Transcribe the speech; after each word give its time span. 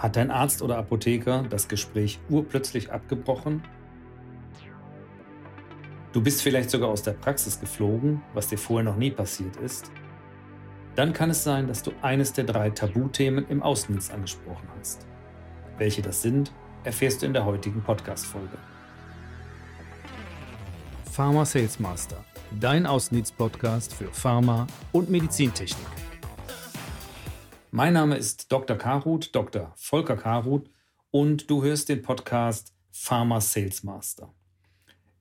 Hat 0.00 0.16
dein 0.16 0.30
Arzt 0.30 0.62
oder 0.62 0.78
Apotheker 0.78 1.44
das 1.50 1.68
Gespräch 1.68 2.20
urplötzlich 2.30 2.90
abgebrochen? 2.90 3.62
Du 6.14 6.22
bist 6.22 6.40
vielleicht 6.40 6.70
sogar 6.70 6.88
aus 6.88 7.02
der 7.02 7.12
Praxis 7.12 7.60
geflogen, 7.60 8.22
was 8.32 8.48
dir 8.48 8.56
vorher 8.56 8.90
noch 8.90 8.96
nie 8.96 9.10
passiert 9.10 9.56
ist. 9.56 9.92
Dann 10.96 11.12
kann 11.12 11.28
es 11.28 11.44
sein, 11.44 11.68
dass 11.68 11.82
du 11.82 11.92
eines 12.00 12.32
der 12.32 12.44
drei 12.44 12.70
Tabuthemen 12.70 13.46
im 13.48 13.62
Außendienst 13.62 14.10
angesprochen 14.10 14.66
hast. 14.78 15.06
Welche 15.76 16.00
das 16.00 16.22
sind, 16.22 16.50
erfährst 16.82 17.20
du 17.20 17.26
in 17.26 17.34
der 17.34 17.44
heutigen 17.44 17.82
Podcast-Folge. 17.82 18.56
Pharma 21.12 21.44
Sales 21.44 21.78
Master, 21.78 22.24
dein 22.58 22.86
Außendienst-Podcast 22.86 23.92
für 23.92 24.06
Pharma 24.06 24.66
und 24.92 25.10
Medizintechnik. 25.10 26.09
Mein 27.72 27.92
Name 27.92 28.16
ist 28.16 28.50
Dr. 28.50 28.76
Karuth, 28.76 29.32
Dr. 29.32 29.72
Volker 29.76 30.16
Karuth 30.16 30.68
und 31.12 31.48
du 31.48 31.62
hörst 31.62 31.88
den 31.88 32.02
Podcast 32.02 32.74
Pharma 32.90 33.40
Sales 33.40 33.84
Master. 33.84 34.34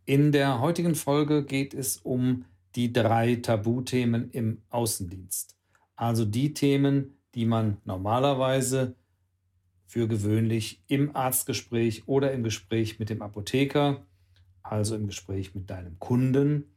In 0.05 0.31
der 0.31 0.59
heutigen 0.59 0.95
Folge 0.95 1.45
geht 1.45 1.75
es 1.75 1.97
um 1.97 2.45
die 2.73 2.91
drei 2.91 3.35
Tabuthemen 3.35 4.31
im 4.31 4.63
Außendienst. 4.71 5.57
Also 5.95 6.25
die 6.25 6.55
Themen, 6.55 7.19
die 7.35 7.45
man 7.45 7.77
normalerweise 7.85 8.95
für 9.85 10.07
gewöhnlich 10.07 10.81
im 10.87 11.15
Arztgespräch 11.15 12.07
oder 12.07 12.31
im 12.31 12.41
Gespräch 12.41 12.97
mit 12.97 13.11
dem 13.11 13.21
Apotheker, 13.21 14.07
also 14.63 14.95
im 14.95 15.05
Gespräch 15.05 15.53
mit 15.53 15.69
deinem 15.69 15.99
Kunden, 15.99 16.71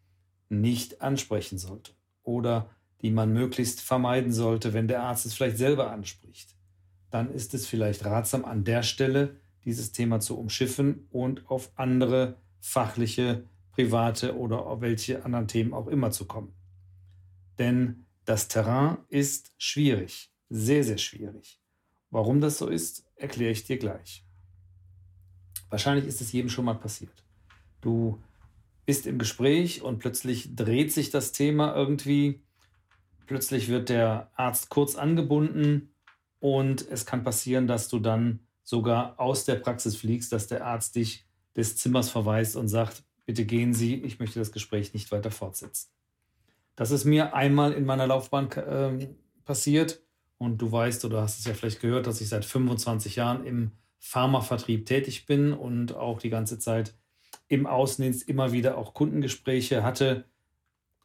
nicht 0.50 1.00
ansprechen 1.00 1.56
sollte 1.56 1.92
oder 2.24 2.68
die 3.02 3.10
man 3.10 3.32
möglichst 3.32 3.80
vermeiden 3.80 4.32
sollte, 4.32 4.72
wenn 4.72 4.88
der 4.88 5.02
Arzt 5.02 5.26
es 5.26 5.34
vielleicht 5.34 5.58
selber 5.58 5.90
anspricht. 5.90 6.54
Dann 7.10 7.30
ist 7.32 7.52
es 7.52 7.66
vielleicht 7.66 8.04
ratsam, 8.04 8.44
an 8.44 8.64
der 8.64 8.82
Stelle 8.82 9.36
dieses 9.64 9.92
Thema 9.92 10.20
zu 10.20 10.38
umschiffen 10.38 11.06
und 11.10 11.48
auf 11.50 11.72
andere 11.76 12.36
fachliche, 12.60 13.44
private 13.72 14.36
oder 14.36 14.66
auf 14.66 14.80
welche 14.80 15.24
anderen 15.24 15.48
Themen 15.48 15.74
auch 15.74 15.88
immer 15.88 16.10
zu 16.10 16.26
kommen. 16.26 16.54
Denn 17.58 18.06
das 18.24 18.48
Terrain 18.48 18.98
ist 19.08 19.52
schwierig, 19.58 20.32
sehr, 20.48 20.84
sehr 20.84 20.98
schwierig. 20.98 21.60
Warum 22.10 22.40
das 22.40 22.58
so 22.58 22.68
ist, 22.68 23.04
erkläre 23.16 23.52
ich 23.52 23.64
dir 23.64 23.78
gleich. 23.78 24.24
Wahrscheinlich 25.70 26.06
ist 26.06 26.20
es 26.20 26.32
jedem 26.32 26.50
schon 26.50 26.66
mal 26.66 26.74
passiert. 26.74 27.24
Du 27.80 28.22
bist 28.84 29.06
im 29.06 29.18
Gespräch 29.18 29.82
und 29.82 29.98
plötzlich 29.98 30.54
dreht 30.54 30.92
sich 30.92 31.10
das 31.10 31.32
Thema 31.32 31.74
irgendwie 31.74 32.41
Plötzlich 33.32 33.68
wird 33.68 33.88
der 33.88 34.30
Arzt 34.34 34.68
kurz 34.68 34.94
angebunden 34.94 35.94
und 36.38 36.86
es 36.86 37.06
kann 37.06 37.24
passieren, 37.24 37.66
dass 37.66 37.88
du 37.88 37.98
dann 37.98 38.40
sogar 38.62 39.18
aus 39.18 39.46
der 39.46 39.54
Praxis 39.54 39.96
fliegst, 39.96 40.32
dass 40.32 40.48
der 40.48 40.66
Arzt 40.66 40.96
dich 40.96 41.24
des 41.56 41.78
Zimmers 41.78 42.10
verweist 42.10 42.56
und 42.56 42.68
sagt, 42.68 43.04
bitte 43.24 43.46
gehen 43.46 43.72
Sie, 43.72 43.94
ich 43.94 44.18
möchte 44.18 44.38
das 44.38 44.52
Gespräch 44.52 44.92
nicht 44.92 45.10
weiter 45.12 45.30
fortsetzen. 45.30 45.88
Das 46.76 46.90
ist 46.90 47.06
mir 47.06 47.34
einmal 47.34 47.72
in 47.72 47.86
meiner 47.86 48.06
Laufbahn 48.06 48.52
äh, 48.52 49.08
passiert 49.46 50.02
und 50.36 50.58
du 50.58 50.70
weißt 50.70 51.02
oder 51.06 51.22
hast 51.22 51.38
es 51.38 51.46
ja 51.46 51.54
vielleicht 51.54 51.80
gehört, 51.80 52.06
dass 52.06 52.20
ich 52.20 52.28
seit 52.28 52.44
25 52.44 53.16
Jahren 53.16 53.46
im 53.46 53.72
Pharmavertrieb 53.98 54.84
tätig 54.84 55.24
bin 55.24 55.54
und 55.54 55.96
auch 55.96 56.18
die 56.18 56.28
ganze 56.28 56.58
Zeit 56.58 56.94
im 57.48 57.66
Außendienst 57.66 58.28
immer 58.28 58.52
wieder 58.52 58.76
auch 58.76 58.92
Kundengespräche 58.92 59.82
hatte 59.82 60.26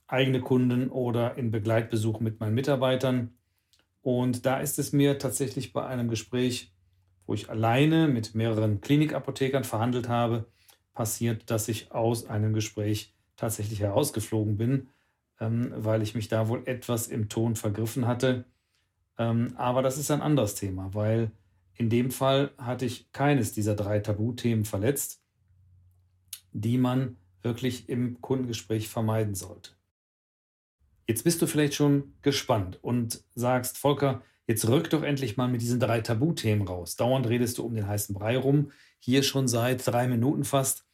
eigene 0.08 0.39
Kunden 0.39 0.89
oder 0.89 1.38
in 1.38 1.52
Begleitbesuch 1.52 2.19
mit 2.19 2.39
meinen 2.39 2.55
Mitarbeitern. 2.55 3.33
Und 4.02 4.45
da 4.45 4.59
ist 4.59 4.80
es 4.80 4.94
mir 4.94 5.19
tatsächlich 5.19 5.73
bei 5.73 5.86
einem 5.86 6.09
Gespräch, 6.09 6.73
wo 7.25 7.34
ich 7.34 7.50
alleine 7.50 8.07
mit 8.07 8.35
mehreren 8.35 8.79
Klinikapothekern 8.79 9.66
verhandelt 9.66 10.07
habe, 10.07 10.45
passiert, 10.94 11.51
dass 11.51 11.68
ich 11.68 11.91
aus 11.91 12.25
einem 12.25 12.53
Gespräch 12.53 13.13
tatsächlich 13.35 13.81
herausgeflogen 13.81 14.57
bin, 14.57 14.90
ähm, 15.40 15.73
weil 15.75 16.01
ich 16.01 16.16
mich 16.16 16.29
da 16.29 16.47
wohl 16.47 16.63
etwas 16.66 17.07
im 17.07 17.29
Ton 17.29 17.56
vergriffen 17.56 18.07
hatte. 18.07 18.45
Ähm, 19.18 19.53
aber 19.57 19.81
das 19.81 19.97
ist 19.97 20.09
ein 20.09 20.22
anderes 20.22 20.56
Thema, 20.56 20.94
weil 20.94 21.31
in 21.75 21.89
dem 21.89 22.12
Fall 22.12 22.51
hatte 22.57 22.85
ich 22.85 23.12
keines 23.12 23.53
dieser 23.53 23.75
drei 23.75 24.00
Tabuthemen 24.00 24.66
verletzt, 24.66 25.22
die 26.51 26.78
man 26.78 27.18
wirklich 27.44 27.88
im 27.89 28.19
Kundengespräch 28.22 28.89
vermeiden 28.89 29.35
sollte. 29.35 29.76
Jetzt 31.07 31.23
bist 31.23 31.41
du 31.41 31.47
vielleicht 31.47 31.73
schon 31.73 32.13
gespannt 32.22 32.79
und 32.81 33.23
sagst, 33.34 33.78
Volker, 33.78 34.22
jetzt 34.45 34.68
rück 34.68 34.90
doch 34.90 35.03
endlich 35.03 35.38
mal 35.38 35.47
mit 35.47 35.62
diesen 35.62 35.79
drei 35.79 36.01
Tabuthemen 36.01 36.68
raus. 36.68 36.97
Dauernd 36.97 37.28
redest 37.28 37.57
du 37.57 37.63
um 37.63 37.73
den 37.73 37.88
heißen 37.88 38.13
Brei 38.13 38.38
rum, 38.38 38.72
hier 39.00 39.23
schon 39.23 39.47
seit 39.47 39.88
drei 39.88 40.09
Minuten 40.09 40.44
fast. 40.44 40.85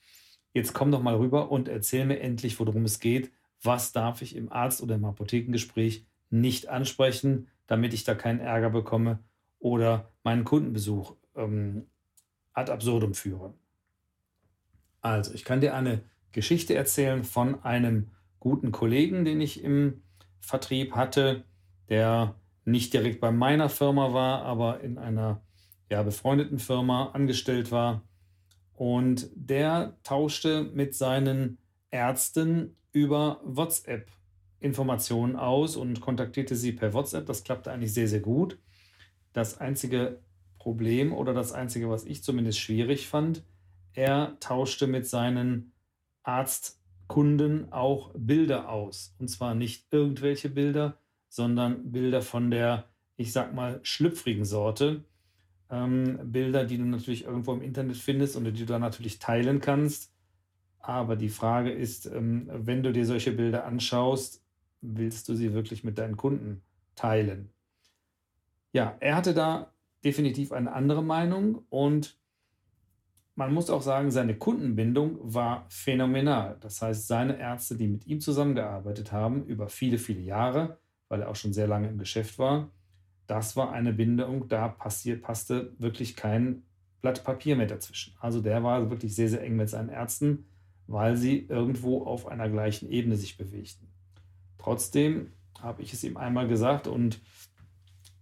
Jetzt 0.54 0.74
komm 0.74 0.92
doch 0.92 1.02
mal 1.02 1.16
rüber 1.16 1.52
und 1.52 1.68
erzähl 1.68 2.06
mir 2.06 2.20
endlich, 2.20 2.60
worum 2.60 2.86
es 2.86 3.00
geht. 3.00 3.32
Was 3.64 3.92
darf 3.92 4.22
ich 4.22 4.36
im 4.36 4.52
Arzt- 4.52 4.84
oder 4.84 4.96
im 4.96 5.06
Apothekengespräch 5.06 6.06
nicht 6.30 6.70
ansprechen, 6.70 7.48
damit 7.66 7.94
ich 7.96 8.04
da 8.04 8.14
keinen 8.14 8.40
Ärger 8.40 8.70
bekomme 8.70 9.18
oder 9.58 10.12
meinen 10.24 10.44
Kundenbesuch 10.44 11.16
ähm, 11.36 11.88
ad 12.54 12.72
absurdum 12.72 13.16
führe? 13.16 13.56
Also, 15.02 15.34
ich 15.34 15.44
kann 15.44 15.60
dir 15.60 15.74
eine 15.74 16.04
Geschichte 16.34 16.76
erzählen 16.76 17.24
von 17.24 17.64
einem 17.64 18.12
guten 18.40 18.72
Kollegen, 18.72 19.26
den 19.26 19.42
ich 19.42 19.64
im 19.64 20.03
Vertrieb 20.44 20.94
hatte, 20.94 21.46
der 21.90 22.36
nicht 22.66 22.94
direkt 22.94 23.20
bei 23.22 23.32
meiner 23.32 23.70
Firma 23.70 24.14
war, 24.14 24.44
aber 24.44 24.82
in 24.82 24.98
einer 24.98 25.42
ja, 25.90 26.04
befreundeten 26.04 26.60
Firma 26.60 27.12
angestellt 27.12 27.72
war. 27.72 28.04
Und 28.74 29.30
der 29.36 29.98
tauschte 30.04 30.64
mit 30.64 30.96
seinen 30.96 31.58
Ärzten 31.92 32.76
über 32.92 33.40
WhatsApp 33.44 34.10
Informationen 34.60 35.36
aus 35.36 35.76
und 35.76 36.02
kontaktierte 36.02 36.56
sie 36.56 36.72
per 36.72 36.94
WhatsApp. 36.94 37.26
Das 37.26 37.44
klappte 37.44 37.72
eigentlich 37.72 37.94
sehr, 37.94 38.08
sehr 38.08 38.22
gut. 38.22 38.58
Das 39.34 39.58
einzige 39.60 40.22
Problem 40.58 41.14
oder 41.14 41.34
das 41.34 41.52
einzige, 41.52 41.90
was 41.90 42.06
ich 42.06 42.24
zumindest 42.24 42.60
schwierig 42.60 43.08
fand, 43.08 43.44
er 43.94 44.38
tauschte 44.40 44.88
mit 44.88 45.08
seinen 45.08 45.74
Arzt 46.24 46.80
Kunden 47.14 47.72
auch 47.72 48.10
Bilder 48.16 48.70
aus. 48.70 49.14
Und 49.20 49.28
zwar 49.28 49.54
nicht 49.54 49.86
irgendwelche 49.92 50.50
Bilder, 50.50 50.98
sondern 51.30 51.92
Bilder 51.92 52.24
von 52.24 52.50
der, 52.50 52.86
ich 53.18 53.32
sag 53.32 53.54
mal, 53.54 53.80
schlüpfrigen 53.84 54.46
Sorte. 54.46 55.04
Ähm, 55.70 56.18
Bilder, 56.24 56.66
die 56.66 56.80
du 56.80 56.86
natürlich 56.86 57.26
irgendwo 57.26 57.54
im 57.54 57.62
Internet 57.62 57.98
findest 57.98 58.36
und 58.36 58.46
die 58.46 58.54
du 58.54 58.66
dann 58.66 58.82
natürlich 58.82 59.20
teilen 59.20 59.62
kannst. 59.62 60.12
Aber 60.80 61.16
die 61.16 61.30
Frage 61.30 61.72
ist, 61.72 62.08
ähm, 62.08 62.50
wenn 62.52 62.82
du 62.82 62.92
dir 62.92 63.06
solche 63.06 63.32
Bilder 63.32 63.66
anschaust, 63.66 64.44
willst 64.82 65.30
du 65.30 65.36
sie 65.36 65.54
wirklich 65.54 65.84
mit 65.84 66.00
deinen 66.00 66.18
Kunden 66.18 66.64
teilen? 66.96 67.52
Ja, 68.72 68.98
er 69.00 69.18
hatte 69.18 69.36
da 69.36 69.72
definitiv 70.04 70.52
eine 70.52 70.74
andere 70.74 71.04
Meinung 71.04 71.64
und 71.70 72.18
man 73.36 73.54
muss 73.54 73.70
auch 73.70 73.82
sagen, 73.82 74.12
seine 74.12 74.36
Kundenbindung 74.36 75.18
war 75.22 75.66
phänomenal. 75.70 76.58
Das 76.62 76.82
heißt, 76.82 77.08
seine 77.08 77.40
Ärzte, 77.40 77.76
die 77.76 77.88
mit 77.88 78.06
ihm 78.06 78.20
zusammengearbeitet 78.20 79.12
haben, 79.12 79.46
über 79.46 79.70
viele, 79.70 79.98
viele 79.98 80.22
Jahre, 80.22 80.78
weil 81.10 81.22
er 81.22 81.30
auch 81.30 81.36
schon 81.36 81.54
sehr 81.54 81.68
lange 81.68 81.88
im 81.90 81.98
Geschäft 81.98 82.38
war, 82.38 82.70
das 83.26 83.56
war 83.56 83.72
eine 83.72 83.94
Bindung, 83.94 84.48
da 84.50 84.68
passiert, 84.68 85.22
passte 85.22 85.74
wirklich 85.80 86.16
kein 86.16 86.64
Blatt 87.02 87.24
Papier 87.24 87.56
mehr 87.56 87.68
dazwischen. 87.68 88.16
Also 88.20 88.42
der 88.42 88.64
war 88.64 88.90
wirklich 88.90 89.16
sehr, 89.16 89.30
sehr 89.30 89.42
eng 89.42 89.56
mit 89.56 89.70
seinen 89.70 89.90
Ärzten, 89.90 90.46
weil 90.88 91.18
sie 91.18 91.46
irgendwo 91.48 92.04
auf 92.04 92.28
einer 92.28 92.50
gleichen 92.50 92.90
Ebene 92.90 93.16
sich 93.16 93.38
bewegten. 93.38 93.88
Trotzdem 94.58 95.34
habe 95.60 95.82
ich 95.82 95.94
es 95.94 96.04
ihm 96.04 96.18
einmal 96.18 96.48
gesagt 96.48 96.88
und 96.88 97.20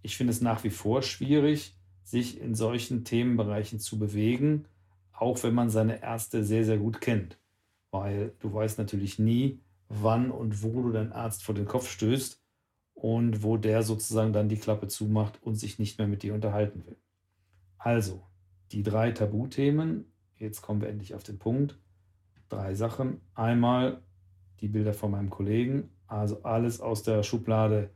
ich 0.02 0.16
finde 0.16 0.32
es 0.32 0.40
nach 0.40 0.64
wie 0.64 0.70
vor 0.70 1.02
schwierig, 1.02 1.76
sich 2.02 2.40
in 2.40 2.54
solchen 2.54 3.04
Themenbereichen 3.04 3.78
zu 3.78 3.98
bewegen 3.98 4.64
auch 5.12 5.42
wenn 5.42 5.54
man 5.54 5.70
seine 5.70 6.02
Ärzte 6.02 6.44
sehr, 6.44 6.64
sehr 6.64 6.78
gut 6.78 7.00
kennt. 7.00 7.38
Weil 7.90 8.32
du 8.40 8.52
weißt 8.52 8.78
natürlich 8.78 9.18
nie, 9.18 9.60
wann 9.88 10.30
und 10.30 10.62
wo 10.62 10.82
du 10.82 10.92
deinen 10.92 11.12
Arzt 11.12 11.44
vor 11.44 11.54
den 11.54 11.66
Kopf 11.66 11.90
stößt 11.90 12.42
und 12.94 13.42
wo 13.42 13.56
der 13.56 13.82
sozusagen 13.82 14.32
dann 14.32 14.48
die 14.48 14.56
Klappe 14.56 14.88
zumacht 14.88 15.42
und 15.42 15.56
sich 15.56 15.78
nicht 15.78 15.98
mehr 15.98 16.08
mit 16.08 16.22
dir 16.22 16.34
unterhalten 16.34 16.86
will. 16.86 16.96
Also, 17.78 18.22
die 18.70 18.82
drei 18.82 19.10
Tabuthemen, 19.10 20.10
jetzt 20.38 20.62
kommen 20.62 20.80
wir 20.80 20.88
endlich 20.88 21.14
auf 21.14 21.22
den 21.22 21.38
Punkt. 21.38 21.78
Drei 22.48 22.74
Sachen. 22.74 23.20
Einmal 23.34 24.02
die 24.60 24.68
Bilder 24.68 24.94
von 24.94 25.10
meinem 25.10 25.30
Kollegen, 25.30 25.90
also 26.06 26.42
alles 26.44 26.80
aus 26.80 27.02
der 27.02 27.22
Schublade, 27.22 27.90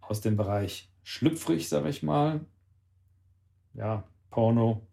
aus 0.00 0.20
dem 0.20 0.36
Bereich 0.36 0.90
schlüpfrig, 1.02 1.68
sage 1.68 1.88
ich 1.88 2.02
mal. 2.02 2.40
Ja, 3.74 4.04
Porno, 4.30 4.86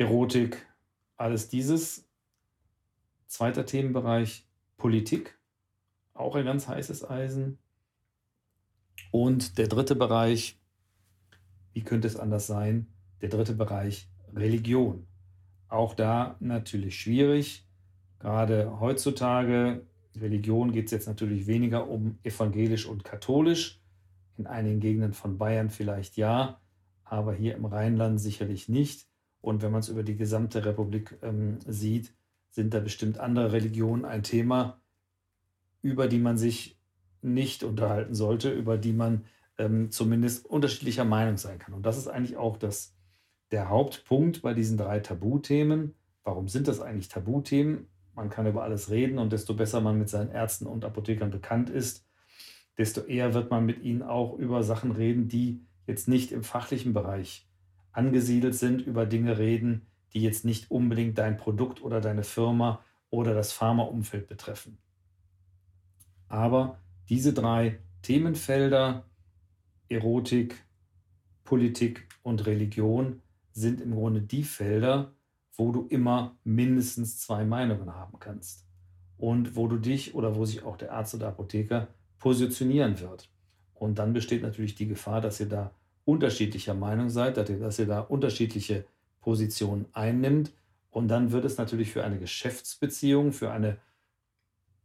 Erotik, 0.00 0.66
alles 1.18 1.50
dieses. 1.50 2.08
Zweiter 3.26 3.66
Themenbereich 3.66 4.48
Politik, 4.78 5.38
auch 6.14 6.36
ein 6.36 6.46
ganz 6.46 6.66
heißes 6.66 7.08
Eisen. 7.10 7.58
Und 9.10 9.58
der 9.58 9.68
dritte 9.68 9.94
Bereich, 9.94 10.58
wie 11.74 11.82
könnte 11.82 12.08
es 12.08 12.16
anders 12.16 12.46
sein, 12.46 12.86
der 13.20 13.28
dritte 13.28 13.52
Bereich 13.52 14.08
Religion. 14.34 15.06
Auch 15.68 15.92
da 15.92 16.36
natürlich 16.40 16.98
schwierig. 16.98 17.68
Gerade 18.20 18.80
heutzutage, 18.80 19.86
Religion 20.16 20.72
geht 20.72 20.86
es 20.86 20.92
jetzt 20.92 21.08
natürlich 21.08 21.46
weniger 21.46 21.90
um 21.90 22.18
evangelisch 22.22 22.86
und 22.86 23.04
katholisch. 23.04 23.82
In 24.38 24.46
einigen 24.46 24.80
Gegenden 24.80 25.12
von 25.12 25.36
Bayern 25.36 25.68
vielleicht 25.68 26.16
ja, 26.16 26.58
aber 27.04 27.34
hier 27.34 27.54
im 27.54 27.66
Rheinland 27.66 28.18
sicherlich 28.18 28.66
nicht. 28.70 29.09
Und 29.40 29.62
wenn 29.62 29.72
man 29.72 29.80
es 29.80 29.88
über 29.88 30.02
die 30.02 30.16
gesamte 30.16 30.64
Republik 30.64 31.16
ähm, 31.22 31.58
sieht, 31.66 32.12
sind 32.50 32.74
da 32.74 32.80
bestimmt 32.80 33.18
andere 33.18 33.52
Religionen 33.52 34.04
ein 34.04 34.22
Thema, 34.22 34.80
über 35.82 36.08
die 36.08 36.18
man 36.18 36.36
sich 36.36 36.78
nicht 37.22 37.64
unterhalten 37.64 38.14
sollte, 38.14 38.50
über 38.50 38.76
die 38.76 38.92
man 38.92 39.24
ähm, 39.58 39.90
zumindest 39.90 40.46
unterschiedlicher 40.46 41.04
Meinung 41.04 41.36
sein 41.36 41.58
kann. 41.58 41.74
Und 41.74 41.86
das 41.86 41.98
ist 41.98 42.08
eigentlich 42.08 42.36
auch 42.36 42.56
das, 42.56 42.94
der 43.50 43.68
Hauptpunkt 43.68 44.42
bei 44.42 44.54
diesen 44.54 44.76
drei 44.76 45.00
Tabuthemen. 45.00 45.94
Warum 46.24 46.48
sind 46.48 46.68
das 46.68 46.80
eigentlich 46.80 47.08
Tabuthemen? 47.08 47.86
Man 48.14 48.30
kann 48.30 48.46
über 48.46 48.62
alles 48.62 48.90
reden 48.90 49.18
und 49.18 49.32
desto 49.32 49.54
besser 49.54 49.80
man 49.80 49.98
mit 49.98 50.08
seinen 50.08 50.30
Ärzten 50.30 50.66
und 50.66 50.84
Apothekern 50.84 51.30
bekannt 51.30 51.70
ist, 51.70 52.04
desto 52.76 53.02
eher 53.02 53.34
wird 53.34 53.50
man 53.50 53.64
mit 53.64 53.82
ihnen 53.82 54.02
auch 54.02 54.36
über 54.38 54.62
Sachen 54.62 54.90
reden, 54.90 55.28
die 55.28 55.64
jetzt 55.86 56.08
nicht 56.08 56.32
im 56.32 56.42
fachlichen 56.42 56.92
Bereich 56.92 57.49
angesiedelt 57.92 58.54
sind, 58.54 58.82
über 58.82 59.06
Dinge 59.06 59.38
reden, 59.38 59.86
die 60.12 60.22
jetzt 60.22 60.44
nicht 60.44 60.70
unbedingt 60.70 61.18
dein 61.18 61.36
Produkt 61.36 61.82
oder 61.82 62.00
deine 62.00 62.24
Firma 62.24 62.84
oder 63.10 63.34
das 63.34 63.52
Pharmaumfeld 63.52 64.28
betreffen. 64.28 64.78
Aber 66.28 66.78
diese 67.08 67.32
drei 67.32 67.80
Themenfelder, 68.02 69.04
Erotik, 69.88 70.64
Politik 71.44 72.08
und 72.22 72.46
Religion, 72.46 73.20
sind 73.52 73.80
im 73.80 73.92
Grunde 73.92 74.22
die 74.22 74.44
Felder, 74.44 75.12
wo 75.54 75.72
du 75.72 75.86
immer 75.88 76.38
mindestens 76.44 77.18
zwei 77.18 77.44
Meinungen 77.44 77.92
haben 77.94 78.18
kannst 78.20 78.66
und 79.18 79.56
wo 79.56 79.66
du 79.66 79.76
dich 79.76 80.14
oder 80.14 80.36
wo 80.36 80.44
sich 80.44 80.62
auch 80.62 80.76
der 80.76 80.92
Arzt 80.92 81.14
oder 81.14 81.28
Apotheker 81.28 81.88
positionieren 82.18 83.00
wird. 83.00 83.28
Und 83.74 83.98
dann 83.98 84.12
besteht 84.12 84.42
natürlich 84.42 84.74
die 84.74 84.86
Gefahr, 84.86 85.20
dass 85.20 85.40
ihr 85.40 85.48
da 85.48 85.74
unterschiedlicher 86.10 86.74
Meinung 86.74 87.08
seid, 87.08 87.36
dass 87.36 87.78
ihr, 87.78 87.86
da 87.86 88.00
unterschiedliche 88.00 88.84
Positionen 89.20 89.86
einnimmt. 89.92 90.52
Und 90.90 91.08
dann 91.08 91.30
wird 91.30 91.44
es 91.44 91.56
natürlich 91.56 91.92
für 91.92 92.04
eine 92.04 92.18
Geschäftsbeziehung, 92.18 93.32
für 93.32 93.50
eine 93.52 93.78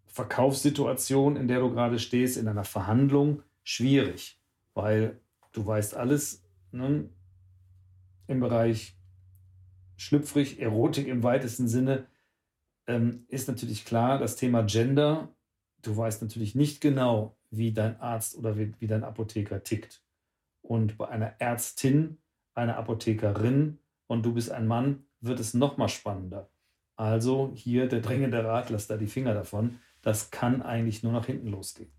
Verkaufssituation, 0.06 1.36
in 1.36 1.48
der 1.48 1.60
du 1.60 1.72
gerade 1.72 2.00
stehst, 2.00 2.38
in 2.38 2.48
einer 2.48 2.64
Verhandlung 2.64 3.42
schwierig, 3.64 4.40
weil 4.74 5.20
du 5.52 5.66
weißt 5.66 5.96
alles 5.96 6.44
ne, 6.72 7.10
im 8.28 8.40
Bereich 8.40 8.96
schlüpfrig, 9.98 10.60
Erotik 10.62 11.08
im 11.08 11.24
weitesten 11.24 11.68
Sinne, 11.68 12.06
ähm, 12.88 13.26
ist 13.30 13.48
natürlich 13.48 13.86
klar, 13.86 14.20
das 14.20 14.36
Thema 14.36 14.62
Gender, 14.64 15.34
du 15.82 15.98
weißt 15.98 16.22
natürlich 16.22 16.56
nicht 16.56 16.82
genau, 16.82 17.36
wie 17.50 17.72
dein 17.72 18.00
Arzt 18.00 18.38
oder 18.38 18.58
wie, 18.58 18.74
wie 18.80 18.88
dein 18.88 19.04
Apotheker 19.04 19.64
tickt. 19.64 20.05
Und 20.68 20.98
bei 20.98 21.08
einer 21.08 21.36
Ärztin, 21.40 22.18
einer 22.54 22.78
Apothekerin 22.78 23.80
und 24.08 24.26
du 24.26 24.34
bist 24.34 24.52
ein 24.52 24.68
Mann, 24.68 25.06
wird 25.22 25.40
es 25.40 25.54
noch 25.54 25.78
mal 25.78 25.90
spannender. 25.90 26.50
Also 26.96 27.52
hier 27.54 27.88
der 27.88 28.02
drängende 28.02 28.44
Rat, 28.44 28.70
lass 28.70 28.88
da 28.88 28.98
die 28.98 29.08
Finger 29.08 29.34
davon. 29.34 29.80
Das 30.02 30.32
kann 30.32 30.62
eigentlich 30.62 31.04
nur 31.04 31.12
nach 31.12 31.26
hinten 31.26 31.48
losgehen. 31.48 31.92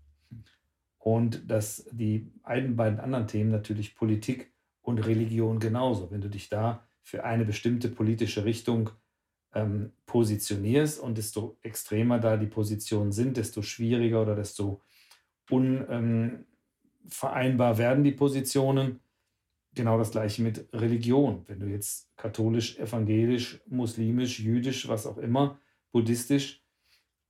Und 0.97 1.49
dass 1.49 1.87
die 1.91 2.31
beiden 2.43 2.99
anderen 2.99 3.27
Themen 3.27 3.51
natürlich 3.51 3.95
Politik 3.95 4.51
und 4.81 4.99
Religion 4.99 5.59
genauso. 5.59 6.11
Wenn 6.11 6.21
du 6.21 6.29
dich 6.29 6.49
da 6.49 6.85
für 7.01 7.23
eine 7.23 7.45
bestimmte 7.45 7.89
politische 7.89 8.43
Richtung 8.43 8.89
ähm, 9.53 9.93
positionierst 10.05 10.99
und 10.99 11.17
desto 11.17 11.57
extremer 11.61 12.19
da 12.19 12.35
die 12.35 12.47
Positionen 12.47 13.11
sind, 13.11 13.37
desto 13.37 13.61
schwieriger 13.61 14.21
oder 14.21 14.35
desto 14.35 14.81
un, 15.49 15.85
ähm, 15.89 16.45
vereinbar 17.07 17.77
werden 17.77 18.03
die 18.03 18.11
Positionen. 18.11 18.99
Genau 19.73 19.97
das 19.97 20.11
gleiche 20.11 20.41
mit 20.41 20.67
Religion. 20.73 21.43
Wenn 21.47 21.59
du 21.59 21.67
jetzt 21.67 22.09
katholisch, 22.17 22.77
evangelisch, 22.79 23.61
muslimisch, 23.67 24.39
jüdisch, 24.39 24.87
was 24.87 25.05
auch 25.05 25.17
immer, 25.17 25.59
buddhistisch, 25.91 26.63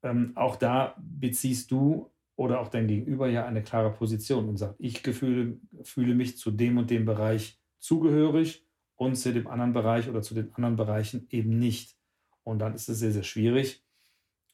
ähm, 0.04 0.32
auch 0.36 0.56
da 0.56 0.96
beziehst 1.00 1.72
du 1.72 2.10
oder 2.36 2.62
auch 2.62 2.70
dein 2.70 2.88
Gegenüber 2.88 3.28
ja 3.28 3.46
eine 3.46 3.64
klare 3.64 3.92
Position 3.92 4.48
und 4.48 4.58
sagt, 4.58 4.76
ich 4.78 5.04
gefühle, 5.04 5.58
fühle 5.82 6.14
mich 6.14 6.38
zu 6.38 6.52
dem 6.52 6.78
und 6.78 6.90
dem 6.90 7.06
Bereich 7.06 7.60
zugehörig 7.80 8.66
und 8.96 9.16
zu 9.16 9.34
dem 9.34 9.48
anderen 9.48 9.74
Bereich 9.74 10.10
oder 10.10 10.22
zu 10.22 10.34
den 10.34 10.54
anderen 10.54 10.76
Bereichen 10.76 11.28
eben 11.30 11.58
nicht. 11.58 11.98
Und 12.44 12.60
dann 12.60 12.76
ist 12.76 12.90
es 12.90 13.00
sehr, 13.00 13.12
sehr 13.12 13.24
schwierig, 13.24 13.84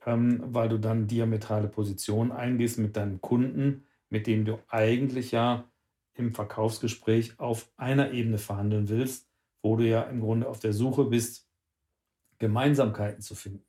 ähm, 0.05 0.41
weil 0.47 0.69
du 0.69 0.79
dann 0.79 1.07
diametrale 1.07 1.67
Positionen 1.67 2.31
eingehst 2.31 2.79
mit 2.79 2.95
deinem 2.95 3.21
Kunden, 3.21 3.85
mit 4.13 4.27
dem 4.27 4.45
du 4.45 4.59
eigentlich 4.69 5.31
ja 5.31 5.67
im 6.13 6.35
Verkaufsgespräch 6.35 7.39
auf 7.39 7.71
einer 7.77 8.11
Ebene 8.11 8.37
verhandeln 8.37 8.87
willst, 8.87 9.27
wo 9.63 9.75
du 9.75 9.89
ja 9.89 10.03
im 10.03 10.21
Grunde 10.21 10.47
auf 10.47 10.59
der 10.59 10.71
Suche 10.71 11.05
bist, 11.05 11.49
Gemeinsamkeiten 12.37 13.23
zu 13.23 13.33
finden, 13.33 13.65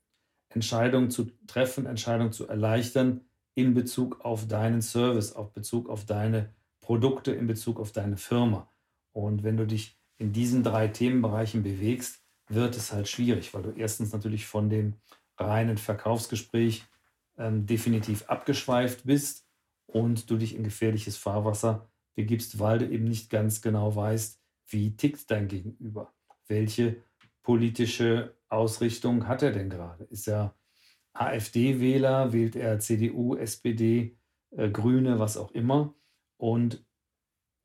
Entscheidungen 0.50 1.10
zu 1.10 1.30
treffen, 1.46 1.86
Entscheidungen 1.86 2.32
zu 2.32 2.46
erleichtern 2.46 3.22
in 3.54 3.72
Bezug 3.72 4.22
auf 4.22 4.46
deinen 4.46 4.82
Service, 4.82 5.32
auf 5.32 5.54
Bezug 5.54 5.88
auf 5.88 6.04
deine 6.04 6.52
Produkte, 6.82 7.32
in 7.32 7.46
Bezug 7.46 7.80
auf 7.80 7.92
deine 7.92 8.18
Firma. 8.18 8.70
Und 9.12 9.44
wenn 9.44 9.56
du 9.56 9.66
dich 9.66 9.98
in 10.18 10.34
diesen 10.34 10.62
drei 10.62 10.88
Themenbereichen 10.88 11.62
bewegst, 11.62 12.22
wird 12.48 12.76
es 12.76 12.92
halt 12.92 13.08
schwierig, 13.08 13.54
weil 13.54 13.62
du 13.62 13.70
erstens 13.70 14.12
natürlich 14.12 14.44
von 14.44 14.68
dem 14.68 14.96
reinen 15.38 15.78
Verkaufsgespräch 15.78 16.84
ähm, 17.38 17.64
definitiv 17.64 18.24
abgeschweift 18.24 19.06
bist 19.06 19.43
und 19.86 20.30
du 20.30 20.36
dich 20.36 20.54
in 20.54 20.64
gefährliches 20.64 21.16
Fahrwasser 21.16 21.88
begibst, 22.14 22.58
weil 22.58 22.78
du 22.78 22.88
eben 22.88 23.04
nicht 23.04 23.30
ganz 23.30 23.62
genau 23.62 23.94
weißt, 23.94 24.40
wie 24.68 24.96
tickt 24.96 25.30
dein 25.30 25.48
Gegenüber? 25.48 26.12
Welche 26.46 27.02
politische 27.42 28.34
Ausrichtung 28.48 29.28
hat 29.28 29.42
er 29.42 29.52
denn 29.52 29.70
gerade? 29.70 30.04
Ist 30.04 30.28
er 30.28 30.54
AfD-Wähler? 31.12 32.32
Wählt 32.32 32.56
er 32.56 32.78
CDU, 32.78 33.36
SPD, 33.36 34.16
äh, 34.50 34.70
Grüne, 34.70 35.18
was 35.18 35.36
auch 35.36 35.50
immer? 35.52 35.94
Und 36.36 36.84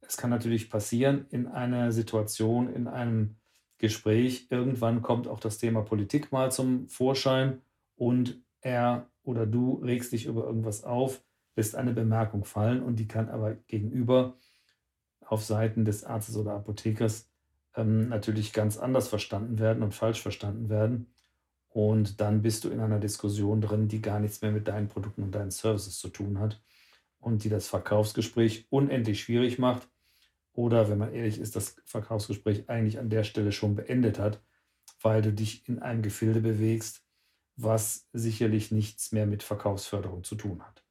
es 0.01 0.17
kann 0.17 0.29
natürlich 0.29 0.69
passieren 0.69 1.25
in 1.29 1.47
einer 1.47 1.91
Situation, 1.91 2.73
in 2.73 2.87
einem 2.87 3.37
Gespräch, 3.77 4.47
irgendwann 4.49 5.01
kommt 5.01 5.27
auch 5.27 5.39
das 5.39 5.57
Thema 5.57 5.81
Politik 5.81 6.31
mal 6.31 6.51
zum 6.51 6.89
Vorschein 6.89 7.61
und 7.95 8.43
er 8.61 9.09
oder 9.23 9.45
du 9.45 9.75
regst 9.75 10.11
dich 10.11 10.25
über 10.25 10.43
irgendwas 10.43 10.83
auf, 10.83 11.23
lässt 11.59 11.75
eine 11.75 11.91
Bemerkung 11.91 12.45
fallen 12.45 12.81
und 12.81 12.95
die 12.95 13.07
kann 13.07 13.27
aber 13.27 13.53
gegenüber 13.67 14.37
auf 15.25 15.43
Seiten 15.43 15.83
des 15.83 16.05
Arztes 16.05 16.37
oder 16.37 16.53
Apothekers 16.53 17.29
ähm, 17.75 18.07
natürlich 18.07 18.53
ganz 18.53 18.77
anders 18.77 19.09
verstanden 19.09 19.59
werden 19.59 19.83
und 19.83 19.93
falsch 19.93 20.21
verstanden 20.21 20.69
werden. 20.69 21.13
Und 21.67 22.21
dann 22.21 22.41
bist 22.41 22.63
du 22.63 22.69
in 22.69 22.79
einer 22.79 22.99
Diskussion 22.99 23.59
drin, 23.59 23.89
die 23.89 24.01
gar 24.01 24.21
nichts 24.21 24.41
mehr 24.41 24.51
mit 24.51 24.69
deinen 24.69 24.87
Produkten 24.87 25.21
und 25.21 25.35
deinen 25.35 25.51
Services 25.51 25.99
zu 25.99 26.07
tun 26.07 26.39
hat 26.39 26.61
und 27.19 27.43
die 27.43 27.49
das 27.49 27.67
Verkaufsgespräch 27.67 28.67
unendlich 28.69 29.21
schwierig 29.21 29.59
macht. 29.59 29.89
Oder 30.53 30.89
wenn 30.89 30.97
man 30.97 31.13
ehrlich 31.13 31.39
ist, 31.39 31.57
das 31.57 31.75
Verkaufsgespräch 31.83 32.69
eigentlich 32.69 32.99
an 32.99 33.09
der 33.09 33.25
Stelle 33.25 33.51
schon 33.51 33.75
beendet 33.75 34.17
hat, 34.17 34.41
weil 35.01 35.21
du 35.21 35.33
dich 35.33 35.67
in 35.67 35.79
einem 35.79 36.03
Gefilde 36.03 36.39
bewegst, 36.39 37.03
was 37.57 38.07
sicherlich 38.13 38.71
nichts 38.71 39.11
mehr 39.11 39.25
mit 39.25 39.43
Verkaufsförderung 39.43 40.23
zu 40.23 40.35
tun 40.35 40.63
hat. 40.63 40.85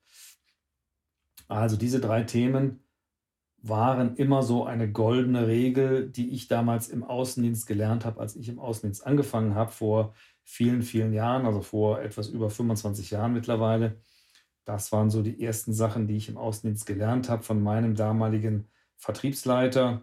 Also 1.48 1.76
diese 1.76 2.00
drei 2.00 2.22
Themen 2.22 2.80
waren 3.60 4.14
immer 4.16 4.42
so 4.42 4.64
eine 4.64 4.90
goldene 4.90 5.46
Regel, 5.48 6.08
die 6.08 6.30
ich 6.30 6.46
damals 6.46 6.88
im 6.88 7.02
Außendienst 7.02 7.66
gelernt 7.66 8.04
habe, 8.04 8.20
als 8.20 8.36
ich 8.36 8.48
im 8.48 8.58
Außendienst 8.58 9.04
angefangen 9.06 9.54
habe, 9.54 9.72
vor 9.72 10.14
vielen, 10.44 10.82
vielen 10.82 11.12
Jahren, 11.12 11.44
also 11.44 11.60
vor 11.60 12.00
etwas 12.00 12.28
über 12.28 12.50
25 12.50 13.10
Jahren 13.10 13.32
mittlerweile. 13.32 14.00
Das 14.64 14.92
waren 14.92 15.10
so 15.10 15.22
die 15.22 15.42
ersten 15.42 15.72
Sachen, 15.72 16.06
die 16.06 16.16
ich 16.16 16.28
im 16.28 16.36
Außendienst 16.36 16.86
gelernt 16.86 17.28
habe 17.28 17.42
von 17.42 17.62
meinem 17.62 17.94
damaligen 17.94 18.68
Vertriebsleiter. 18.96 20.02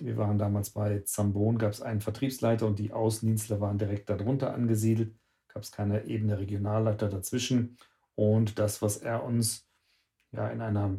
Wir 0.00 0.16
waren 0.16 0.38
damals 0.38 0.70
bei 0.70 1.00
Zambon, 1.00 1.58
gab 1.58 1.72
es 1.72 1.80
einen 1.80 2.00
Vertriebsleiter 2.00 2.66
und 2.66 2.78
die 2.78 2.92
Außendienstler 2.92 3.60
waren 3.60 3.78
direkt 3.78 4.10
darunter 4.10 4.52
angesiedelt. 4.52 5.16
Gab 5.48 5.62
es 5.62 5.72
keine 5.72 6.04
Ebene 6.04 6.38
Regionalleiter 6.38 7.08
dazwischen. 7.08 7.78
Und 8.14 8.58
das, 8.58 8.82
was 8.82 8.98
er 8.98 9.24
uns 9.24 9.65
ja 10.36 10.48
in 10.48 10.60
einer 10.60 10.96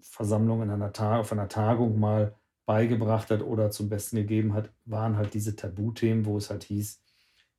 Versammlung, 0.00 0.62
in 0.62 0.70
einer 0.70 0.92
auf 1.18 1.32
einer 1.32 1.48
Tagung 1.48 1.98
mal 1.98 2.34
beigebracht 2.66 3.30
hat 3.30 3.42
oder 3.42 3.70
zum 3.70 3.88
Besten 3.88 4.16
gegeben 4.16 4.54
hat, 4.54 4.70
waren 4.84 5.16
halt 5.16 5.34
diese 5.34 5.56
Tabuthemen, 5.56 6.24
wo 6.24 6.36
es 6.36 6.50
halt 6.50 6.64
hieß, 6.64 7.02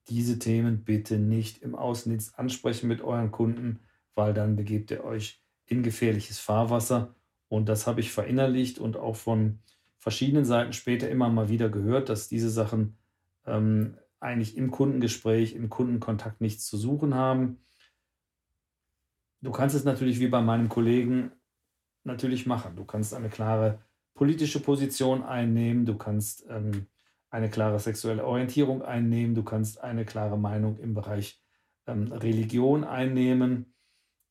diese 0.07 0.39
Themen 0.39 0.83
bitte 0.83 1.17
nicht 1.17 1.61
im 1.61 1.75
Außendienst 1.75 2.37
ansprechen 2.39 2.87
mit 2.87 3.01
euren 3.01 3.31
Kunden, 3.31 3.79
weil 4.15 4.33
dann 4.33 4.55
begebt 4.55 4.91
ihr 4.91 5.03
euch 5.03 5.43
in 5.65 5.83
gefährliches 5.83 6.39
Fahrwasser. 6.39 7.15
Und 7.49 7.67
das 7.69 7.87
habe 7.87 7.99
ich 7.99 8.11
verinnerlicht 8.11 8.79
und 8.79 8.97
auch 8.97 9.15
von 9.15 9.59
verschiedenen 9.97 10.45
Seiten 10.45 10.73
später 10.73 11.09
immer 11.09 11.29
mal 11.29 11.49
wieder 11.49 11.69
gehört, 11.69 12.09
dass 12.09 12.27
diese 12.27 12.49
Sachen 12.49 12.97
ähm, 13.45 13.97
eigentlich 14.19 14.57
im 14.57 14.71
Kundengespräch, 14.71 15.55
im 15.55 15.69
Kundenkontakt 15.69 16.41
nichts 16.41 16.65
zu 16.65 16.77
suchen 16.77 17.15
haben. 17.15 17.57
Du 19.41 19.51
kannst 19.51 19.75
es 19.75 19.83
natürlich 19.83 20.19
wie 20.19 20.27
bei 20.27 20.41
meinem 20.41 20.69
Kollegen 20.69 21.31
natürlich 22.03 22.45
machen. 22.45 22.75
Du 22.75 22.85
kannst 22.85 23.13
eine 23.13 23.29
klare 23.29 23.79
politische 24.13 24.59
Position 24.61 25.23
einnehmen, 25.23 25.85
du 25.85 25.97
kannst 25.97 26.45
ähm, 26.49 26.87
eine 27.29 27.49
klare 27.49 27.79
sexuelle 27.79 28.25
Orientierung 28.25 28.81
einnehmen, 28.81 29.35
du 29.35 29.43
kannst 29.43 29.81
eine 29.81 30.05
klare 30.05 30.37
Meinung 30.37 30.77
im 30.79 30.93
Bereich 30.93 31.41
ähm, 31.87 32.11
Religion 32.11 32.83
einnehmen, 32.83 33.73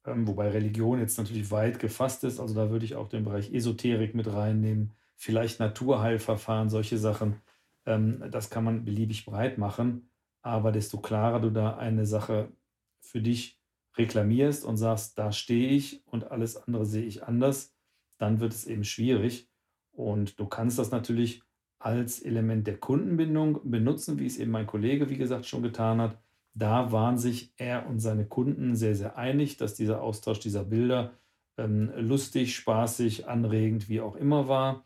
ähm, 0.07 0.29
wobei 0.29 0.49
Religion 0.51 1.01
jetzt 1.01 1.19
natürlich 1.19 1.51
weit 1.51 1.79
gefasst 1.79 2.25
ist, 2.25 2.41
also 2.41 2.55
da 2.55 2.71
würde 2.71 2.85
ich 2.85 2.95
auch 2.95 3.09
den 3.09 3.25
Bereich 3.25 3.53
Esoterik 3.53 4.15
mit 4.15 4.33
reinnehmen, 4.33 4.93
vielleicht 5.17 5.61
Naturheilverfahren, 5.61 6.69
solche 6.69 6.99
Sachen. 6.99 7.41
Ähm, 7.87 8.23
das 8.31 8.51
kann 8.51 8.65
man 8.65 8.85
beliebig 8.85 9.25
breit 9.25 9.59
machen, 9.59 10.11
aber 10.43 10.73
desto 10.73 10.99
klarer 10.99 11.41
du 11.41 11.51
da 11.51 11.77
eine 11.77 12.07
Sache 12.07 12.53
für 13.01 13.21
dich 13.21 13.60
reklamierst 13.97 14.65
und 14.65 14.77
sagst, 14.77 15.19
da 15.19 15.33
stehe 15.33 15.71
ich 15.71 16.03
und 16.07 16.31
alles 16.31 16.57
andere 16.57 16.87
sehe 16.87 17.05
ich 17.05 17.25
anders, 17.25 17.75
dann 18.19 18.41
wird 18.41 18.53
es 18.53 18.67
eben 18.67 18.85
schwierig. 18.85 19.49
Und 19.93 20.39
du 20.39 20.47
kannst 20.47 20.79
das 20.79 20.91
natürlich 20.91 21.43
als 21.79 22.21
Element 22.21 22.67
der 22.67 22.79
Kundenbindung 22.79 23.61
benutzen, 23.65 24.19
wie 24.19 24.27
es 24.27 24.39
eben 24.39 24.51
mein 24.51 24.67
Kollege, 24.67 25.09
wie 25.09 25.17
gesagt, 25.17 25.47
schon 25.47 25.63
getan 25.63 26.01
hat. 26.01 26.19
Da 26.55 26.93
waren 26.93 27.17
sich 27.19 27.55
er 27.57 27.87
und 27.87 28.01
seine 28.01 28.27
Kunden 28.27 28.77
sehr, 28.77 28.95
sehr 28.95 29.17
einig, 29.17 29.57
dass 29.57 29.75
dieser 29.75 30.03
Austausch 30.03 30.41
dieser 30.41 30.65
Bilder 30.65 31.13
ähm, 31.57 31.93
lustig, 31.97 32.55
spaßig, 32.55 33.29
anregend, 33.29 33.89
wie 33.89 34.01
auch 34.01 34.17
immer 34.17 34.49
war. 34.49 34.85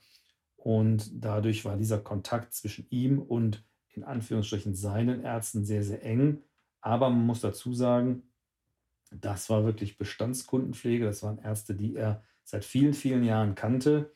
Und 0.56 1.10
dadurch 1.12 1.64
war 1.64 1.76
dieser 1.76 1.98
Kontakt 1.98 2.54
zwischen 2.54 2.86
ihm 2.90 3.18
und 3.18 3.64
in 3.90 4.04
Anführungsstrichen 4.04 4.74
seinen 4.74 5.22
Ärzten 5.22 5.64
sehr, 5.64 5.82
sehr 5.82 6.04
eng. 6.04 6.42
Aber 6.80 7.10
man 7.10 7.26
muss 7.26 7.40
dazu 7.40 7.74
sagen, 7.74 8.22
das 9.10 9.50
war 9.50 9.64
wirklich 9.64 9.98
Bestandskundenpflege. 9.98 11.04
Das 11.04 11.22
waren 11.22 11.38
Ärzte, 11.38 11.74
die 11.74 11.96
er 11.96 12.22
seit 12.44 12.64
vielen, 12.64 12.94
vielen 12.94 13.24
Jahren 13.24 13.54
kannte, 13.54 14.12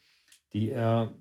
die 0.53 0.71
er 0.71 1.15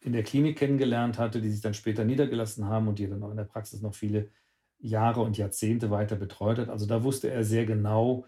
in 0.00 0.12
der 0.12 0.22
Klinik 0.22 0.58
kennengelernt 0.58 1.18
hatte, 1.18 1.40
die 1.40 1.50
sich 1.50 1.60
dann 1.60 1.74
später 1.74 2.04
niedergelassen 2.04 2.66
haben 2.66 2.88
und 2.88 2.98
die 2.98 3.04
er 3.04 3.10
dann 3.10 3.22
auch 3.22 3.30
in 3.30 3.36
der 3.36 3.44
Praxis 3.44 3.80
noch 3.80 3.94
viele 3.94 4.30
Jahre 4.78 5.22
und 5.22 5.36
Jahrzehnte 5.36 5.90
weiter 5.90 6.16
betreut 6.16 6.58
hat. 6.58 6.68
Also 6.68 6.86
da 6.86 7.02
wusste 7.02 7.30
er 7.30 7.44
sehr 7.44 7.66
genau, 7.66 8.26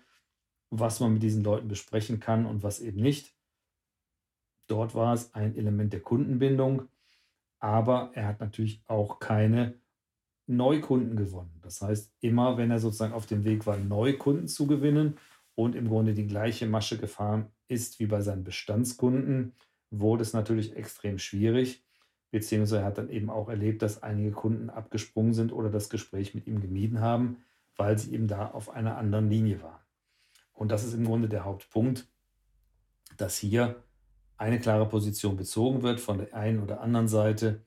was 0.71 1.01
man 1.01 1.15
mit 1.15 1.23
diesen 1.23 1.45
Leuten 1.45 1.69
besprechen 1.69 2.21
kann 2.21 2.47
und 2.47 2.63
was 2.63 2.81
eben 2.81 3.01
nicht. 3.01 3.37
Dort 4.67 4.95
war 4.95 5.15
es 5.15 5.35
ein 5.35 5.57
Element 5.57 5.93
der 5.93 6.01
Kundenbindung, 6.01 6.89
aber 7.59 8.11
er 8.15 8.27
hat 8.27 8.41
natürlich 8.41 8.83
auch 8.87 9.19
keine 9.19 9.80
Neukunden 10.51 11.17
gewonnen. 11.17 11.61
Das 11.63 11.81
heißt, 11.81 12.13
immer 12.21 12.57
wenn 12.57 12.71
er 12.71 12.81
sozusagen 12.81 13.13
auf 13.13 13.27
dem 13.27 13.45
Weg 13.45 13.67
war, 13.67 13.77
Neukunden 13.77 14.49
zu 14.49 14.67
gewinnen 14.67 15.17
und 15.55 15.75
im 15.77 15.89
Grunde 15.89 16.15
die 16.15 16.27
gleiche 16.27 16.67
Masche 16.67 16.99
gefahren 16.99 17.47
ist 17.69 18.01
wie 18.01 18.07
bei 18.07 18.21
seinen 18.21 18.45
Bestandskunden, 18.45 19.55
wurde 19.91 20.23
es 20.23 20.33
natürlich 20.33 20.77
extrem 20.77 21.19
schwierig. 21.19 21.85
Beziehungsweise 22.31 22.79
er 22.79 22.87
hat 22.87 22.99
dann 22.99 23.11
eben 23.11 23.31
auch 23.31 23.49
erlebt, 23.49 23.83
dass 23.83 24.03
einige 24.03 24.33
Kunden 24.33 24.71
abgesprungen 24.71 25.35
sind 25.35 25.53
oder 25.53 25.71
das 25.71 25.89
Gespräch 25.89 26.35
mit 26.35 26.47
ihm 26.47 26.61
gemieden 26.61 27.01
haben, 27.01 27.39
weil 27.77 27.99
sie 27.99 28.13
eben 28.13 28.29
da 28.29 28.51
auf 28.51 28.71
einer 28.71 28.97
anderen 28.99 29.31
Linie 29.31 29.63
waren. 29.63 29.81
Und 30.53 30.71
das 30.71 30.85
ist 30.85 30.95
im 30.95 31.05
Grunde 31.05 31.29
der 31.29 31.45
Hauptpunkt, 31.45 32.09
dass 33.17 33.39
hier 33.39 33.83
eine 34.37 34.59
klare 34.59 34.89
Position 34.89 35.37
bezogen 35.37 35.83
wird 35.83 36.01
von 36.01 36.19
der 36.19 36.35
einen 36.35 36.63
oder 36.63 36.81
anderen 36.81 37.09
Seite 37.09 37.65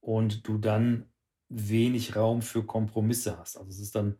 und 0.00 0.46
du 0.46 0.58
dann 0.58 1.06
wenig 1.48 2.16
Raum 2.16 2.42
für 2.42 2.64
Kompromisse 2.64 3.38
hast. 3.38 3.56
Also 3.56 3.70
es 3.70 3.80
ist 3.80 3.94
dann 3.94 4.16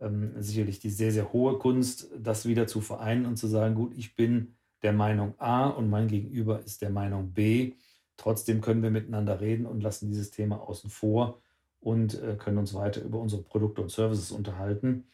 ähm, 0.00 0.34
sicherlich 0.42 0.78
die 0.78 0.90
sehr, 0.90 1.12
sehr 1.12 1.32
hohe 1.32 1.58
Kunst, 1.58 2.10
das 2.18 2.46
wieder 2.46 2.66
zu 2.66 2.80
vereinen 2.80 3.26
und 3.26 3.36
zu 3.36 3.46
sagen, 3.46 3.74
gut, 3.74 3.94
ich 3.96 4.14
bin 4.14 4.56
der 4.82 4.92
Meinung 4.92 5.34
A 5.38 5.68
und 5.68 5.88
mein 5.88 6.08
Gegenüber 6.08 6.60
ist 6.60 6.82
der 6.82 6.90
Meinung 6.90 7.32
B. 7.32 7.74
Trotzdem 8.16 8.60
können 8.60 8.82
wir 8.82 8.90
miteinander 8.90 9.40
reden 9.40 9.66
und 9.66 9.82
lassen 9.82 10.08
dieses 10.08 10.30
Thema 10.30 10.60
außen 10.60 10.90
vor 10.90 11.40
und 11.80 12.20
äh, 12.22 12.36
können 12.36 12.58
uns 12.58 12.74
weiter 12.74 13.02
über 13.02 13.18
unsere 13.18 13.42
Produkte 13.42 13.82
und 13.82 13.90
Services 13.90 14.30
unterhalten. 14.30 15.08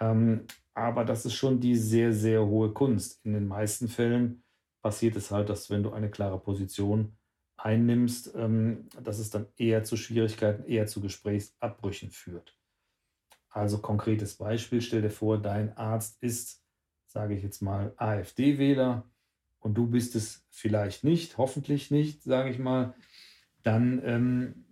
Ähm, 0.00 0.46
aber 0.74 1.04
das 1.04 1.26
ist 1.26 1.34
schon 1.34 1.60
die 1.60 1.76
sehr, 1.76 2.12
sehr 2.12 2.46
hohe 2.46 2.72
Kunst. 2.72 3.24
In 3.24 3.32
den 3.32 3.48
meisten 3.48 3.88
Fällen 3.88 4.42
passiert 4.82 5.16
es 5.16 5.30
halt, 5.30 5.48
dass 5.48 5.70
wenn 5.70 5.82
du 5.82 5.90
eine 5.90 6.10
klare 6.10 6.38
Position 6.38 7.17
einnimmst, 7.58 8.34
ähm, 8.34 8.88
dass 9.02 9.18
es 9.18 9.30
dann 9.30 9.46
eher 9.56 9.84
zu 9.84 9.96
Schwierigkeiten, 9.96 10.64
eher 10.64 10.86
zu 10.86 11.00
Gesprächsabbrüchen 11.00 12.10
führt. 12.10 12.56
Also 13.50 13.78
konkretes 13.78 14.36
Beispiel, 14.36 14.80
stell 14.80 15.02
dir 15.02 15.10
vor, 15.10 15.38
dein 15.38 15.76
Arzt 15.76 16.22
ist, 16.22 16.62
sage 17.06 17.34
ich 17.34 17.42
jetzt 17.42 17.60
mal, 17.60 17.92
AfD-Wähler 17.96 19.04
und 19.58 19.74
du 19.74 19.88
bist 19.88 20.14
es 20.14 20.46
vielleicht 20.50 21.04
nicht, 21.04 21.38
hoffentlich 21.38 21.90
nicht, 21.90 22.22
sage 22.22 22.50
ich 22.50 22.58
mal, 22.58 22.94
dann 23.62 24.00
ähm, 24.04 24.64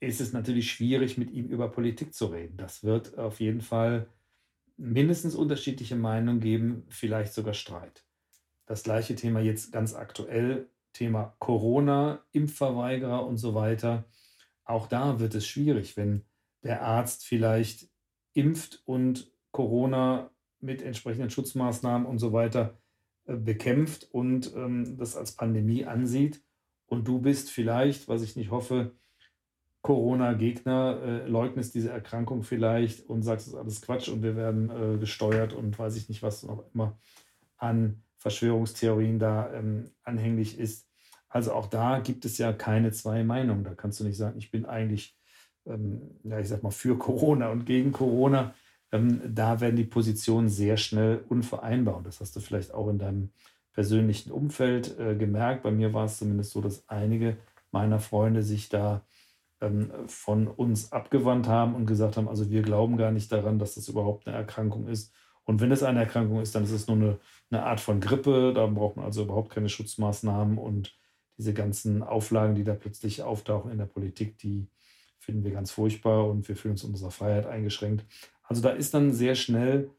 ist 0.00 0.20
es 0.20 0.32
natürlich 0.32 0.70
schwierig, 0.70 1.16
mit 1.16 1.30
ihm 1.30 1.46
über 1.48 1.70
Politik 1.70 2.14
zu 2.14 2.26
reden. 2.26 2.56
Das 2.56 2.82
wird 2.82 3.16
auf 3.16 3.40
jeden 3.40 3.60
Fall 3.60 4.08
mindestens 4.76 5.34
unterschiedliche 5.36 5.96
Meinungen 5.96 6.40
geben, 6.40 6.84
vielleicht 6.88 7.32
sogar 7.32 7.54
Streit. 7.54 8.04
Das 8.66 8.82
gleiche 8.82 9.14
Thema 9.14 9.40
jetzt 9.40 9.72
ganz 9.72 9.94
aktuell 9.94 10.68
Thema 10.94 11.36
Corona, 11.38 12.24
Impfverweigerer 12.32 13.26
und 13.26 13.36
so 13.36 13.54
weiter. 13.54 14.04
Auch 14.64 14.86
da 14.86 15.20
wird 15.20 15.34
es 15.34 15.46
schwierig, 15.46 15.96
wenn 15.96 16.24
der 16.62 16.82
Arzt 16.82 17.26
vielleicht 17.26 17.90
impft 18.32 18.82
und 18.86 19.30
Corona 19.50 20.30
mit 20.60 20.80
entsprechenden 20.80 21.30
Schutzmaßnahmen 21.30 22.06
und 22.06 22.18
so 22.18 22.32
weiter 22.32 22.78
äh, 23.26 23.36
bekämpft 23.36 24.08
und 24.10 24.54
ähm, 24.56 24.96
das 24.96 25.16
als 25.16 25.32
Pandemie 25.32 25.84
ansieht. 25.84 26.42
Und 26.86 27.06
du 27.06 27.20
bist 27.20 27.50
vielleicht, 27.50 28.08
was 28.08 28.22
ich 28.22 28.36
nicht 28.36 28.50
hoffe, 28.50 28.92
Corona-Gegner, 29.82 31.02
äh, 31.02 31.28
leugnest 31.28 31.74
diese 31.74 31.90
Erkrankung 31.90 32.42
vielleicht 32.42 33.06
und 33.08 33.22
sagst, 33.22 33.46
es 33.46 33.52
ist 33.52 33.58
alles 33.58 33.82
Quatsch 33.82 34.08
und 34.08 34.22
wir 34.22 34.34
werden 34.34 34.70
äh, 34.70 34.98
gesteuert 34.98 35.52
und 35.52 35.78
weiß 35.78 35.96
ich 35.96 36.08
nicht, 36.08 36.22
was 36.22 36.42
noch 36.42 36.64
immer 36.72 36.98
an 37.58 38.03
Verschwörungstheorien 38.24 39.18
da 39.18 39.52
ähm, 39.52 39.90
anhänglich 40.02 40.58
ist. 40.58 40.88
Also 41.28 41.52
auch 41.52 41.66
da 41.66 41.98
gibt 41.98 42.24
es 42.24 42.38
ja 42.38 42.54
keine 42.54 42.90
zwei 42.90 43.22
Meinungen. 43.22 43.64
Da 43.64 43.74
kannst 43.74 44.00
du 44.00 44.04
nicht 44.04 44.16
sagen, 44.16 44.38
ich 44.38 44.50
bin 44.50 44.64
eigentlich, 44.64 45.14
ähm, 45.66 46.00
ja, 46.24 46.38
ich 46.38 46.48
sag 46.48 46.62
mal, 46.62 46.70
für 46.70 46.96
Corona 46.96 47.50
und 47.50 47.66
gegen 47.66 47.92
Corona. 47.92 48.54
Ähm, 48.92 49.20
da 49.26 49.60
werden 49.60 49.76
die 49.76 49.84
Positionen 49.84 50.48
sehr 50.48 50.78
schnell 50.78 51.22
unvereinbar. 51.28 51.98
Und 51.98 52.06
das 52.06 52.20
hast 52.20 52.34
du 52.34 52.40
vielleicht 52.40 52.72
auch 52.72 52.88
in 52.88 52.98
deinem 52.98 53.28
persönlichen 53.74 54.32
Umfeld 54.32 54.98
äh, 54.98 55.14
gemerkt. 55.16 55.62
Bei 55.62 55.70
mir 55.70 55.92
war 55.92 56.06
es 56.06 56.16
zumindest 56.16 56.52
so, 56.52 56.62
dass 56.62 56.88
einige 56.88 57.36
meiner 57.72 57.98
Freunde 57.98 58.42
sich 58.42 58.70
da 58.70 59.04
ähm, 59.60 59.92
von 60.06 60.46
uns 60.46 60.92
abgewandt 60.92 61.46
haben 61.46 61.74
und 61.74 61.84
gesagt 61.84 62.16
haben, 62.16 62.28
also 62.28 62.48
wir 62.48 62.62
glauben 62.62 62.96
gar 62.96 63.10
nicht 63.10 63.30
daran, 63.30 63.58
dass 63.58 63.74
das 63.74 63.88
überhaupt 63.88 64.26
eine 64.26 64.34
Erkrankung 64.34 64.88
ist 64.88 65.12
und 65.46 65.60
wenn 65.60 65.72
es 65.72 65.82
eine 65.82 66.00
Erkrankung 66.00 66.40
ist, 66.40 66.54
dann 66.54 66.64
ist 66.64 66.70
es 66.70 66.86
nur 66.86 66.96
eine, 66.96 67.18
eine 67.50 67.64
Art 67.64 67.80
von 67.80 68.00
Grippe. 68.00 68.52
Da 68.54 68.66
braucht 68.66 68.96
man 68.96 69.04
also 69.04 69.22
überhaupt 69.22 69.50
keine 69.50 69.68
Schutzmaßnahmen. 69.68 70.58
Und 70.58 70.96
diese 71.36 71.52
ganzen 71.52 72.02
Auflagen, 72.02 72.54
die 72.54 72.64
da 72.64 72.74
plötzlich 72.74 73.22
auftauchen 73.22 73.70
in 73.70 73.78
der 73.78 73.86
Politik, 73.86 74.38
die 74.38 74.68
finden 75.18 75.44
wir 75.44 75.52
ganz 75.52 75.70
furchtbar 75.70 76.28
und 76.28 76.48
wir 76.48 76.56
fühlen 76.56 76.72
uns 76.72 76.84
in 76.84 76.90
unserer 76.90 77.10
Freiheit 77.10 77.46
eingeschränkt. 77.46 78.04
Also 78.42 78.62
da 78.62 78.70
ist 78.70 78.94
dann 78.94 79.12
sehr 79.12 79.34
schnell, 79.34 79.90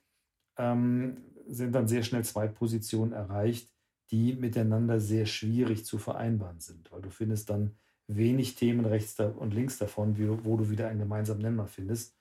ähm, 0.58 1.18
sind 1.48 1.74
dann 1.74 1.88
sehr 1.88 2.04
schnell 2.04 2.24
zwei 2.24 2.48
Positionen 2.48 3.12
erreicht, 3.12 3.70
die 4.12 4.34
miteinander 4.34 5.00
sehr 5.00 5.26
schwierig 5.26 5.86
zu 5.86 5.98
vereinbaren 5.98 6.60
sind, 6.60 6.92
weil 6.92 7.02
du 7.02 7.10
findest 7.10 7.50
dann 7.50 7.76
wenig 8.08 8.56
Themen 8.56 8.86
rechts 8.86 9.20
und 9.20 9.54
links 9.54 9.80
davon, 9.80 10.16
wo 10.44 10.58
du 10.58 10.70
wieder 10.70 10.88
einen 10.88 11.00
gemeinsamen 11.00 11.42
Nenner 11.42 11.66
findest. 11.66 12.16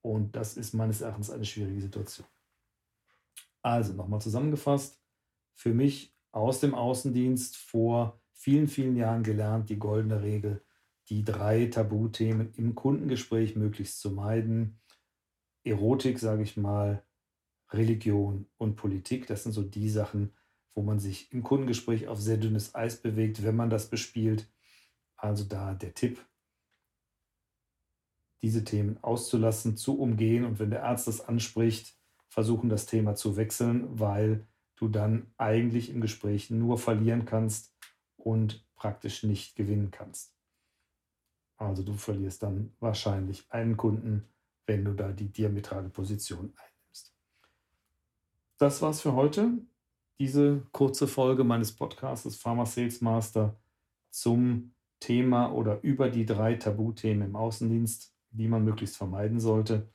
Und 0.00 0.34
das 0.34 0.56
ist 0.56 0.72
meines 0.72 1.02
Erachtens 1.02 1.30
eine 1.30 1.44
schwierige 1.44 1.82
Situation. 1.82 2.26
Also 3.66 3.94
nochmal 3.94 4.20
zusammengefasst, 4.20 5.02
für 5.56 5.74
mich 5.74 6.16
aus 6.30 6.60
dem 6.60 6.76
Außendienst 6.76 7.56
vor 7.56 8.22
vielen, 8.32 8.68
vielen 8.68 8.94
Jahren 8.94 9.24
gelernt, 9.24 9.70
die 9.70 9.78
goldene 9.80 10.22
Regel, 10.22 10.64
die 11.08 11.24
drei 11.24 11.66
Tabuthemen 11.66 12.52
im 12.54 12.76
Kundengespräch 12.76 13.56
möglichst 13.56 13.98
zu 13.98 14.12
meiden. 14.12 14.78
Erotik, 15.64 16.20
sage 16.20 16.44
ich 16.44 16.56
mal, 16.56 17.04
Religion 17.72 18.46
und 18.56 18.76
Politik, 18.76 19.26
das 19.26 19.42
sind 19.42 19.50
so 19.50 19.64
die 19.64 19.90
Sachen, 19.90 20.32
wo 20.76 20.82
man 20.82 21.00
sich 21.00 21.32
im 21.32 21.42
Kundengespräch 21.42 22.06
auf 22.06 22.20
sehr 22.20 22.36
dünnes 22.36 22.72
Eis 22.76 23.02
bewegt, 23.02 23.42
wenn 23.42 23.56
man 23.56 23.68
das 23.68 23.90
bespielt. 23.90 24.48
Also 25.16 25.42
da 25.42 25.74
der 25.74 25.92
Tipp, 25.92 26.24
diese 28.42 28.62
Themen 28.62 29.02
auszulassen, 29.02 29.76
zu 29.76 29.98
umgehen 29.98 30.44
und 30.44 30.60
wenn 30.60 30.70
der 30.70 30.84
Arzt 30.84 31.08
das 31.08 31.20
anspricht, 31.20 31.96
versuchen, 32.36 32.68
das 32.68 32.84
Thema 32.84 33.14
zu 33.14 33.38
wechseln, 33.38 33.98
weil 33.98 34.46
du 34.76 34.88
dann 34.88 35.32
eigentlich 35.38 35.88
im 35.88 36.02
Gespräch 36.02 36.50
nur 36.50 36.76
verlieren 36.76 37.24
kannst 37.24 37.74
und 38.18 38.62
praktisch 38.76 39.22
nicht 39.22 39.56
gewinnen 39.56 39.90
kannst. 39.90 40.36
Also 41.56 41.82
du 41.82 41.94
verlierst 41.94 42.42
dann 42.42 42.74
wahrscheinlich 42.78 43.46
einen 43.48 43.78
Kunden, 43.78 44.28
wenn 44.66 44.84
du 44.84 44.92
da 44.92 45.12
die 45.12 45.32
diametrale 45.32 45.88
Position 45.88 46.52
einnimmst. 46.58 47.14
Das 48.58 48.82
war's 48.82 49.00
für 49.00 49.14
heute. 49.14 49.52
Diese 50.18 50.60
kurze 50.72 51.08
Folge 51.08 51.42
meines 51.42 51.72
Podcasts 51.72 52.36
Pharma 52.36 52.66
Sales 52.66 53.00
Master 53.00 53.58
zum 54.10 54.74
Thema 55.00 55.54
oder 55.54 55.82
über 55.82 56.10
die 56.10 56.26
drei 56.26 56.56
Tabuthemen 56.56 57.28
im 57.28 57.36
Außendienst, 57.36 58.14
die 58.28 58.48
man 58.48 58.62
möglichst 58.62 58.98
vermeiden 58.98 59.40
sollte. 59.40 59.88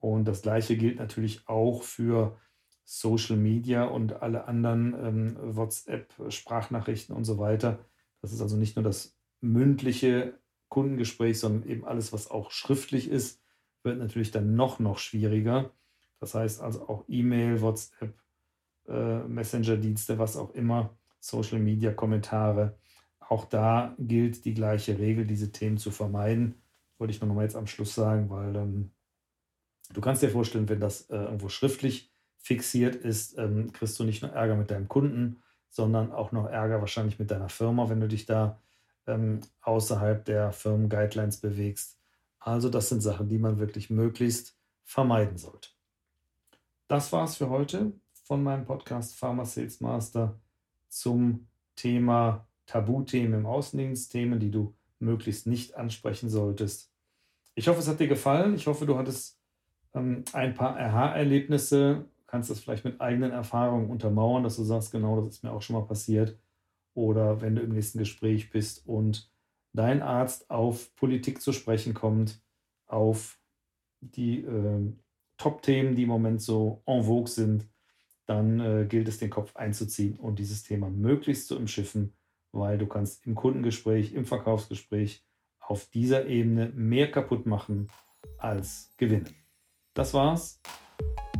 Und 0.00 0.24
das 0.24 0.42
gleiche 0.42 0.76
gilt 0.76 0.98
natürlich 0.98 1.46
auch 1.46 1.82
für 1.82 2.36
Social 2.84 3.36
Media 3.36 3.84
und 3.84 4.20
alle 4.22 4.48
anderen 4.48 4.94
ähm, 4.94 5.36
WhatsApp, 5.56 6.12
Sprachnachrichten 6.28 7.14
und 7.14 7.24
so 7.24 7.38
weiter. 7.38 7.78
Das 8.20 8.32
ist 8.32 8.40
also 8.40 8.56
nicht 8.56 8.76
nur 8.76 8.82
das 8.82 9.16
mündliche 9.40 10.38
Kundengespräch, 10.68 11.38
sondern 11.38 11.68
eben 11.68 11.84
alles, 11.84 12.12
was 12.12 12.30
auch 12.30 12.50
schriftlich 12.50 13.08
ist, 13.08 13.40
wird 13.82 13.98
natürlich 13.98 14.30
dann 14.30 14.56
noch, 14.56 14.78
noch 14.78 14.98
schwieriger. 14.98 15.70
Das 16.18 16.34
heißt 16.34 16.60
also 16.60 16.88
auch 16.88 17.04
E-Mail, 17.08 17.60
WhatsApp, 17.60 18.14
äh, 18.88 19.20
Messenger-Dienste, 19.20 20.18
was 20.18 20.36
auch 20.36 20.50
immer, 20.54 20.96
Social 21.18 21.58
Media, 21.58 21.92
Kommentare. 21.92 22.78
Auch 23.20 23.44
da 23.44 23.94
gilt 23.98 24.44
die 24.44 24.54
gleiche 24.54 24.98
Regel, 24.98 25.26
diese 25.26 25.52
Themen 25.52 25.78
zu 25.78 25.90
vermeiden. 25.90 26.56
Wollte 26.98 27.12
ich 27.12 27.20
nur 27.20 27.28
noch 27.28 27.36
mal 27.36 27.44
jetzt 27.44 27.56
am 27.56 27.66
Schluss 27.66 27.94
sagen, 27.94 28.28
weil 28.30 28.56
ähm, 28.56 28.90
du 29.92 30.00
kannst 30.00 30.22
dir 30.22 30.30
vorstellen, 30.30 30.68
wenn 30.68 30.80
das 30.80 31.02
äh, 31.10 31.16
irgendwo 31.16 31.48
schriftlich 31.48 32.12
fixiert 32.38 32.96
ist, 32.96 33.38
ähm, 33.38 33.72
kriegst 33.72 33.98
du 33.98 34.04
nicht 34.04 34.22
nur 34.22 34.32
Ärger 34.32 34.56
mit 34.56 34.70
deinem 34.70 34.88
Kunden, 34.88 35.42
sondern 35.68 36.12
auch 36.12 36.32
noch 36.32 36.46
Ärger 36.46 36.80
wahrscheinlich 36.80 37.18
mit 37.18 37.30
deiner 37.30 37.48
Firma, 37.48 37.88
wenn 37.88 38.00
du 38.00 38.08
dich 38.08 38.26
da 38.26 38.60
ähm, 39.06 39.40
außerhalb 39.62 40.24
der 40.24 40.52
Firmen-Guidelines 40.52 41.38
bewegst. 41.38 41.98
Also 42.38 42.68
das 42.70 42.88
sind 42.88 43.02
Sachen, 43.02 43.28
die 43.28 43.38
man 43.38 43.58
wirklich 43.58 43.90
möglichst 43.90 44.56
vermeiden 44.84 45.36
sollte. 45.36 45.68
Das 46.88 47.12
war's 47.12 47.36
für 47.36 47.50
heute 47.50 47.92
von 48.24 48.42
meinem 48.42 48.64
Podcast 48.64 49.16
Pharma 49.16 49.44
Sales 49.44 49.80
Master 49.80 50.40
zum 50.88 51.48
Thema 51.76 52.48
Tabuthemen 52.66 53.40
im 53.40 53.46
Außendienst, 53.46 54.10
Themen, 54.12 54.40
die 54.40 54.50
du 54.50 54.74
möglichst 54.98 55.46
nicht 55.46 55.76
ansprechen 55.76 56.28
solltest. 56.28 56.92
Ich 57.54 57.68
hoffe, 57.68 57.80
es 57.80 57.88
hat 57.88 58.00
dir 58.00 58.08
gefallen. 58.08 58.54
Ich 58.54 58.66
hoffe, 58.66 58.86
du 58.86 58.96
hattest 58.96 59.39
ähm, 59.94 60.24
ein 60.32 60.54
paar 60.54 60.78
Aha-Erlebnisse 60.78 62.04
kannst 62.26 62.50
das 62.50 62.60
vielleicht 62.60 62.84
mit 62.84 63.00
eigenen 63.00 63.32
Erfahrungen 63.32 63.90
untermauern, 63.90 64.44
dass 64.44 64.56
du 64.56 64.62
sagst, 64.62 64.92
genau, 64.92 65.20
das 65.20 65.36
ist 65.36 65.44
mir 65.44 65.52
auch 65.52 65.62
schon 65.62 65.74
mal 65.74 65.86
passiert. 65.86 66.38
Oder 66.94 67.40
wenn 67.40 67.56
du 67.56 67.62
im 67.62 67.72
nächsten 67.72 67.98
Gespräch 67.98 68.50
bist 68.50 68.86
und 68.86 69.30
dein 69.72 70.02
Arzt 70.02 70.50
auf 70.50 70.94
Politik 70.96 71.40
zu 71.40 71.52
sprechen 71.52 71.94
kommt, 71.94 72.40
auf 72.86 73.40
die 74.00 74.44
äh, 74.44 74.92
Top-Themen, 75.38 75.96
die 75.96 76.04
im 76.04 76.08
Moment 76.08 76.40
so 76.40 76.82
en 76.86 77.04
vogue 77.04 77.28
sind, 77.28 77.68
dann 78.26 78.60
äh, 78.60 78.86
gilt 78.88 79.08
es, 79.08 79.18
den 79.18 79.30
Kopf 79.30 79.56
einzuziehen 79.56 80.16
und 80.16 80.38
dieses 80.38 80.62
Thema 80.62 80.88
möglichst 80.88 81.48
zu 81.48 81.56
umschiffen, 81.56 82.14
weil 82.52 82.78
du 82.78 82.86
kannst 82.86 83.26
im 83.26 83.34
Kundengespräch, 83.34 84.12
im 84.12 84.24
Verkaufsgespräch 84.24 85.24
auf 85.58 85.86
dieser 85.86 86.26
Ebene 86.26 86.70
mehr 86.74 87.10
kaputt 87.10 87.46
machen 87.46 87.88
als 88.38 88.92
gewinnen. 88.96 89.39
Das 89.94 90.14
war's. 90.14 90.60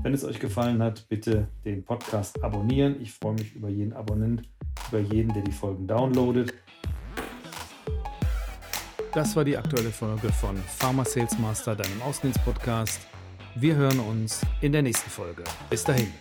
Wenn 0.03 0.15
es 0.15 0.25
euch 0.25 0.41
gefallen 0.41 0.83
hat, 0.83 1.07
bitte 1.09 1.49
den 1.65 1.85
Podcast 1.85 2.43
abonnieren. 2.43 3.01
Ich 3.01 3.13
freue 3.13 3.35
mich 3.35 3.55
über 3.55 3.69
jeden 3.69 3.93
Abonnent, 3.93 4.43
über 4.89 4.99
jeden, 5.01 5.33
der 5.33 5.43
die 5.43 5.53
Folgen 5.53 5.87
downloadet. 5.87 6.55
Das 9.13 9.37
war 9.37 9.45
die 9.45 9.57
aktuelle 9.57 9.91
Folge 9.91 10.33
von 10.33 10.57
Pharma 10.57 11.05
Sales 11.05 11.39
Master, 11.39 11.77
deinem 11.77 12.01
Außendienst-Podcast. 12.03 13.01
Wir 13.57 13.75
hören 13.75 14.01
uns 14.01 14.41
in 14.61 14.73
der 14.73 14.83
nächsten 14.83 15.11
Folge. 15.11 15.45
Bis 15.69 15.85
dahin. 15.85 16.13